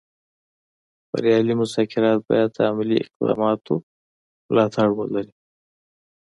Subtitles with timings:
[1.11, 3.75] بریالي مذاکرات باید د عملي اقداماتو
[4.47, 5.33] ملاتړ ولري